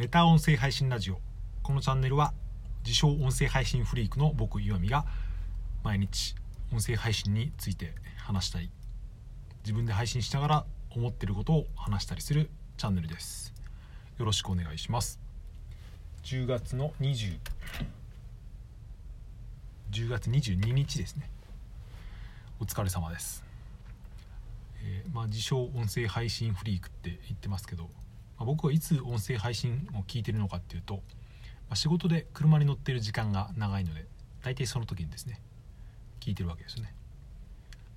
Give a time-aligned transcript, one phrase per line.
[0.00, 1.20] メタ音声配信ラジオ。
[1.62, 2.32] このチャンネルは
[2.86, 5.04] 自称音声配信フリークの僕岩見が
[5.84, 6.34] 毎日
[6.72, 8.70] 音声配信について話したり
[9.62, 13.52] 自分で配信しながら思ってることを話したりするチャンネルです。
[14.18, 15.20] よろしくお願いします。
[16.22, 17.38] 10月の20
[19.90, 21.28] 10月22日ですね。
[22.58, 23.44] お疲れ様です。
[24.82, 27.90] えーまあ、自称音声配信フリークって言ってますけど、
[28.40, 31.00] まあ、僕はいつ音声配信を聞いてるのかっていうと、ま
[31.72, 34.06] あ、仕事で車に乗ってる時間が長いので
[34.42, 35.42] 大体その時にですね
[36.20, 36.94] 聞いてるわけですね。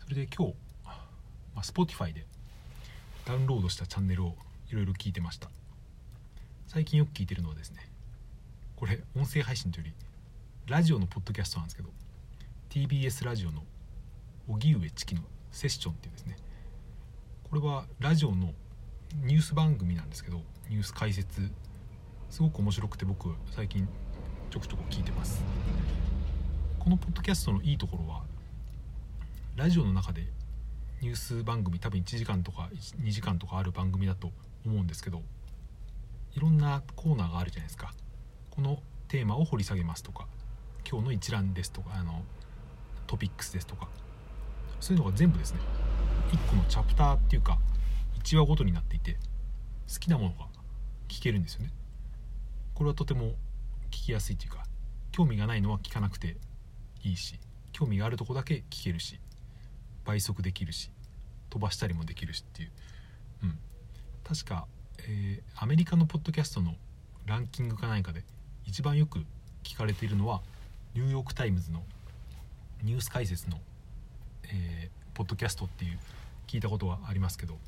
[0.00, 0.92] それで今日、ま
[1.56, 2.26] あ、Spotify で
[3.24, 4.34] ダウンロードしたチャンネルを
[4.68, 5.48] いろいろ聞いてました。
[6.66, 7.88] 最近よく聞いてるのはですね
[8.74, 9.92] これ音声配信というよ
[10.66, 11.90] りラジオのポッドキャストなんですけど
[12.70, 13.62] TBS ラジオの
[14.48, 15.20] 荻上チキの
[15.52, 16.36] セッションっていうですね
[17.44, 18.54] これはラジオの
[19.20, 20.40] ニュース番組なんですけど
[20.70, 21.50] ニュース解説。
[22.30, 23.86] すごく面白くて僕最近
[24.50, 25.44] ちょくちょく聞いてます。
[26.78, 28.22] このポッドキャストのいいところは
[29.54, 30.26] ラジオの中で
[31.02, 32.70] ニュース番組多分1時間とか
[33.02, 34.30] 2時間とかある番組だと
[34.64, 35.20] 思うんですけど
[36.34, 37.92] いろんなコーナーがあるじゃないですか。
[38.50, 40.26] このテーマを掘り下げますとか
[40.90, 42.22] 今日の一覧ですとかあの
[43.06, 43.88] トピックスですとか
[44.80, 45.60] そういうのが全部ですね。
[46.30, 47.58] 1個のチャプターっていうか
[48.24, 49.16] 1話ごとになっていて
[49.92, 50.46] 好きなものが
[51.08, 51.70] 聞けるんですよね。
[52.74, 53.34] これはとても
[53.90, 54.64] 聞きやすいというか
[55.10, 56.36] 興味がないのは聞かなくて
[57.02, 57.38] いいし
[57.72, 59.20] 興味があるとこだけ聞けるし
[60.04, 60.90] 倍速できるし
[61.50, 62.70] 飛ばしたりもできるしっていう、
[63.44, 63.58] うん、
[64.24, 64.66] 確か、
[65.06, 66.74] えー、アメリカのポッドキャストの
[67.26, 68.24] ランキングか何かで
[68.64, 69.20] 一番よく
[69.62, 70.40] 聞かれているのは
[70.94, 71.82] ニューヨーク・タイムズの
[72.82, 73.58] ニュース解説の、
[74.44, 75.98] えー、ポッドキャストっていう
[76.48, 77.58] 聞いたことがありますけど、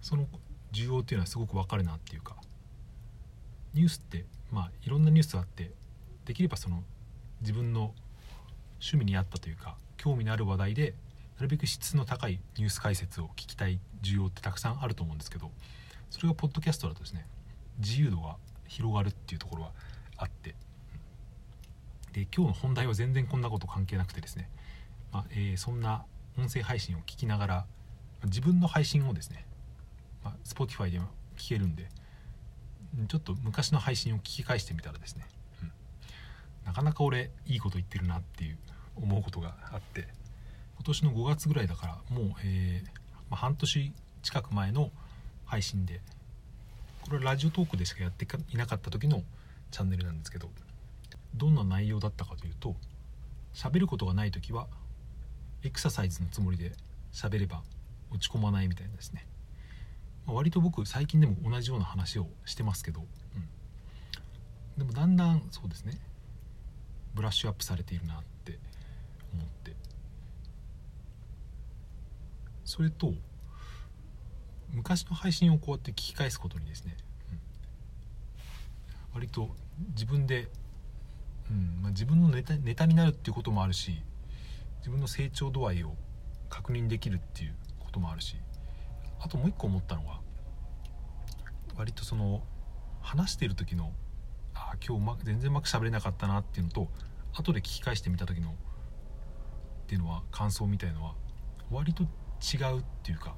[0.00, 0.26] その
[0.72, 2.36] 需要っていうのはすごくわかるなっていうか
[3.74, 5.72] ニュースってまあいろんなニュースがあって
[6.24, 6.82] できればその
[7.40, 7.94] 自分の
[8.80, 10.94] 趣味に合ったというか興味のある話題で
[11.36, 15.50] なるべく質の高いニュース解説を聞きたい需要ってたくさんあると思うんですけど
[16.10, 17.26] それがポッドキャストだとですね
[17.78, 18.36] 自由度が
[18.66, 19.72] 広がるっていうところは
[20.16, 20.54] あって
[22.12, 24.50] で今日の本題は全然こんなこと関係なくてですね、
[25.12, 26.04] まあ、えー、そんな
[26.38, 27.66] 音声配信を聞きながら
[28.24, 29.46] 自分の配信をですね、
[30.24, 31.88] まあ、Spotify でも聞けるんで
[33.08, 35.24] ちょっと昔の配信を聞き返してみたらですね、
[35.62, 35.72] うん、
[36.66, 38.58] なかなか俺いいこと言ってるなっていう
[38.96, 40.08] 思うことがあって
[40.76, 42.88] 今年の5月ぐらいだからもう、えー、
[43.30, 43.92] まあ、半年
[44.22, 44.90] 近く前の
[45.44, 46.00] 配信で
[47.02, 49.22] これはラジオトークでしかやっていなかった時の
[49.70, 50.48] チャンネルなんですけど
[51.34, 52.74] どんな内容だったかというと
[53.54, 54.66] 喋ることがない時は
[55.62, 56.72] エクササイズのつもりで
[57.12, 57.62] 喋れば
[58.10, 59.26] 落ち込まないみたいなですね、
[60.30, 66.00] まあ、割と僕最近でも同じような話をしてますけど、うん、でもだんだんそうですね。
[67.14, 68.60] ブラッシュアップされているなって
[69.34, 69.74] 思って。
[72.64, 73.12] それと
[74.72, 76.96] 昔の配信をこうやって聞き返すことにですね、
[77.32, 79.50] うん、割と
[79.94, 80.48] 自分で、
[81.50, 84.00] うんまあ、自分のネタネタになるっていうこともあるし
[84.78, 85.96] 自分の成長度合いを
[86.48, 88.36] 確認できるっていうこともあるし
[89.18, 90.19] あともう一個思ったのは
[91.76, 92.42] 割とその
[93.00, 93.92] 話してる時の
[94.54, 96.88] あ今日うま全然うまく喋れなかったなっていうのと
[97.32, 98.52] 後で聞き返してみた時のっ
[99.86, 101.14] ていうのは感想みたいのは
[101.70, 103.34] 割と違うっていうか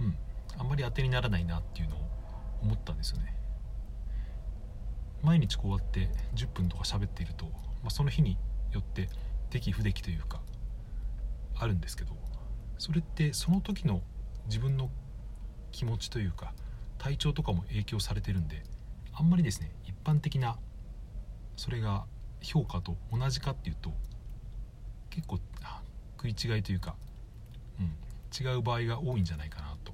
[0.00, 0.16] うん
[0.58, 1.98] あんまり当てにならないなっていうのを
[2.62, 3.34] 思ったんですよね。
[5.22, 8.38] 毎日こうやって10分とか喋っていると、まあ、その日に
[8.72, 9.08] よって
[9.50, 10.40] 出来不出来というか
[11.58, 12.12] あるんですけど
[12.78, 14.02] それってその時の
[14.46, 14.90] 自分の
[15.72, 16.52] 気持ちというか
[17.06, 18.64] 体調とかも影響されてるんで
[19.14, 20.56] あんまりですね一般的な
[21.56, 22.04] それが
[22.42, 23.92] 評価と同じかっていうと
[25.08, 25.38] 結構
[26.20, 26.96] 食い違いというか、
[27.78, 29.92] うん、違う場合が多いんじゃないかなと。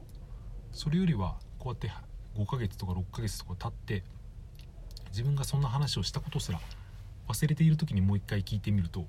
[0.73, 1.91] それよりはこうやって
[2.35, 4.05] 5ヶ月とか6ヶ月とか経って
[5.11, 6.61] 自分がそんな話をしたことすら
[7.29, 9.07] 忘れている時にもう一回聞いてみると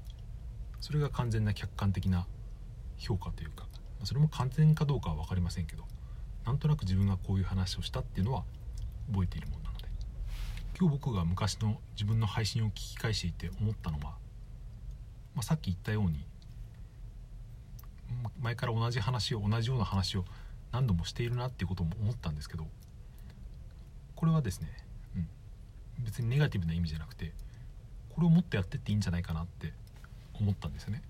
[0.82, 2.28] それが完全な客観的な
[2.98, 3.66] 評価というか
[4.04, 5.86] それも完全かどうかは分かりませんけど
[6.46, 8.44] なんとなく自分がこういう話をしたっていうのは
[9.12, 9.86] 覚えているものなので
[10.78, 14.04] 今日僕が昔の自分の配信を聞き返していて思ったのは、
[15.36, 16.26] まあ、さっき言ったように
[18.42, 20.26] 前から同じ話を同じような話を
[20.72, 22.66] 何度もしているなっていうことも思ったんですけど
[24.16, 24.70] これはですね、
[25.16, 25.20] う
[26.02, 27.34] ん、別にネガティブな意味じゃなくて
[28.16, 29.74] これをもっとやってっていいんじゃないかなって
[30.40, 31.02] 思ったんですよね。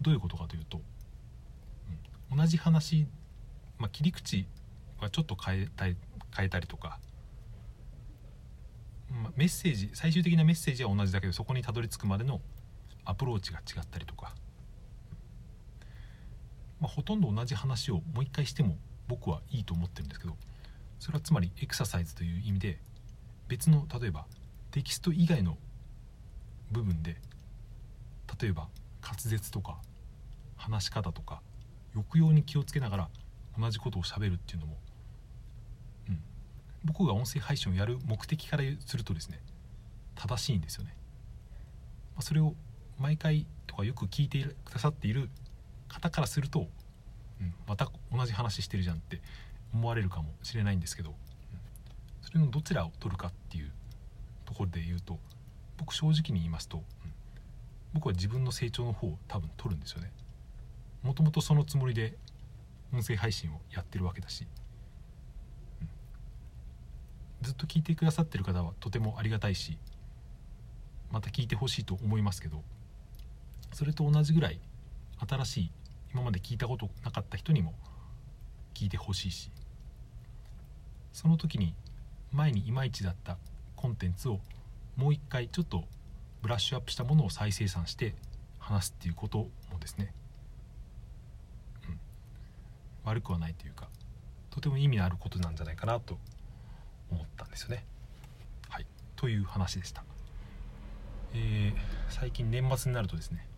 [0.00, 0.80] どういうことかというと、
[2.30, 3.06] うん、同じ話、
[3.78, 4.46] まあ、切り口
[5.00, 5.96] はちょっと変えた変
[6.46, 6.98] えたりとか。
[9.10, 12.40] まあメッセージ最終的なメッセージは同じだけどそこにたどり着くまでの
[13.04, 14.34] アプローチが違ったりとか、
[16.80, 18.76] まあ、ほとんど同じ話をもう一回しても
[19.06, 20.36] 僕はいいと思ってるんですけど
[20.98, 22.78] それはつまりエクササイズという意味で
[23.48, 24.26] 別の例えば
[24.70, 25.58] テキスト以外の
[26.72, 27.16] 部分で
[28.40, 28.68] 例えば
[29.02, 29.78] 滑舌とか
[30.56, 31.42] 話し方とか
[31.92, 33.08] 抑揚に気をつけながら
[33.58, 34.76] 同じことをしゃべるっていうのも、
[36.08, 36.20] うん、
[36.84, 39.40] 僕が音声配信をやる目的からするとですね
[40.14, 40.96] 正しいんですよね。
[42.14, 42.54] まあ、それを
[42.98, 45.28] 毎回とかよく聞いてくださっている
[45.88, 46.68] 方からすると、
[47.40, 49.20] うん、また同じ話してるじゃんって
[49.72, 51.16] 思われるかもしれないんですけど、うん、
[52.22, 53.72] それのどちらを取るかっていう
[54.44, 55.18] ところで言うと
[55.78, 56.84] 僕正直に言いますと、うん、
[57.94, 60.12] 僕は自分の成長の方を多分取るんですよね。
[61.02, 62.16] もともとそのつもりで
[62.94, 64.46] 音声配信をやってるわけだし、
[65.80, 65.88] うん、
[67.42, 69.78] ずっと聞いてくださってる方はとてもありがたいし
[71.10, 72.62] また聞いてほしいと思いますけど
[73.72, 74.60] それと同じぐらい
[75.28, 75.70] 新しい
[76.12, 77.74] 今まで聞いたことなかった人にも
[78.74, 79.50] 聞いてほしいし
[81.12, 81.74] その時に
[82.32, 83.38] 前にいまいちだった
[83.76, 84.40] コンテンツを
[84.96, 85.84] もう一回ちょっと
[86.42, 88.14] ブラッシュアップしたものを再生産して
[88.58, 90.12] 話すっていうこともですね
[93.04, 93.88] 悪くはないというか
[94.50, 96.18] とても意味のあることなんじゃないかなと
[97.10, 97.84] 思ったんですよね。
[98.68, 98.86] はい、
[99.16, 100.04] という話でした。
[101.34, 103.48] えー、最近年末になるとですね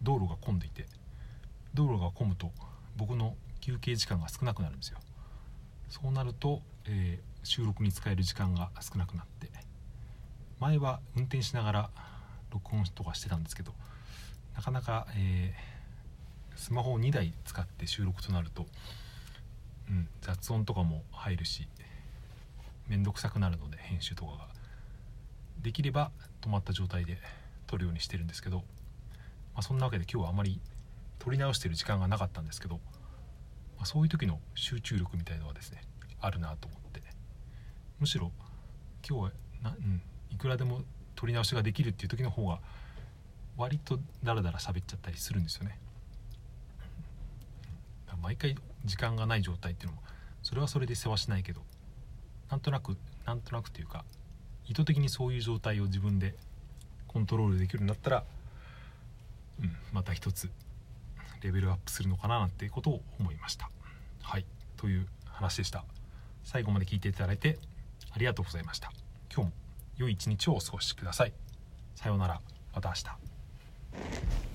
[0.00, 0.86] 道路が混んでいて
[1.74, 2.52] 道路が混むと
[2.96, 4.98] 僕の休憩時間が少なくなるんですよ。
[5.88, 9.50] そうなると、えー、収録に使える時間が少なくなって
[10.58, 11.90] 前は運転しながら
[12.50, 13.72] 録音とかしてたんですけど
[14.54, 15.75] なかなか、えー
[16.56, 18.66] スマホを2台使って収録となると、
[19.88, 21.68] うん、雑音とかも入るし
[22.88, 24.48] 面倒くさくなるので編集とかが
[25.62, 26.10] できれば
[26.40, 27.18] 止まった状態で
[27.66, 28.62] 撮るようにしてるんですけど、ま
[29.56, 30.60] あ、そんなわけで今日はあまり
[31.18, 32.76] 撮り直してる時間がなかったんですけど、
[33.76, 35.82] まあ、そういう時の集中力みたいのはですね
[36.20, 36.86] あるなと思って
[37.98, 38.30] むしろ
[39.08, 39.32] 今日は
[39.62, 40.82] な、うん、いくらでも
[41.14, 42.60] 撮り直しができるっていう時の方が
[43.56, 45.78] 割とダラダラ喋っちゃったりするんですよね。
[48.26, 50.02] 毎回時間がない状態っていうのも
[50.42, 51.60] それはそれで世話しないけど
[52.50, 54.04] なんとなくなんとなくというか
[54.66, 56.34] 意図的にそういう状態を自分で
[57.06, 58.24] コントロールできるようになったら、
[59.60, 60.50] うん、また一つ
[61.40, 63.70] レベルアップするのかななんていうことを思いました。
[64.22, 64.44] はい
[64.76, 65.84] という話でした。
[66.42, 67.60] 最後まで聞いていただいて
[68.10, 68.90] ありがとうございました。
[69.32, 69.52] 今日も
[69.98, 71.32] 良い一日をお過ごしください。
[71.94, 72.40] さようなら。
[72.74, 74.45] また明日。